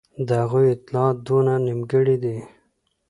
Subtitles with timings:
[0.27, 2.37] د هغوی اطلاعات دونه نیمګړي دي.